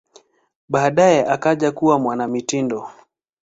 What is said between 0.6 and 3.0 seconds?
Baadaye akaja kuwa mwanamitindo.